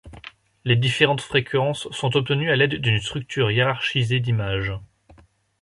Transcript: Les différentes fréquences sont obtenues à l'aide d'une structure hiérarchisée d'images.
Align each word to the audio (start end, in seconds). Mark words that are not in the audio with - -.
Les 0.65 0.75
différentes 0.75 1.21
fréquences 1.21 1.87
sont 1.91 2.17
obtenues 2.17 2.49
à 2.49 2.55
l'aide 2.55 2.73
d'une 2.77 2.99
structure 2.99 3.51
hiérarchisée 3.51 4.19
d'images. 4.19 4.73